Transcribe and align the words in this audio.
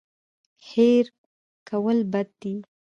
هېر 0.69 1.05
کول 1.67 1.97
بد 2.11 2.27
دی. 2.41 2.55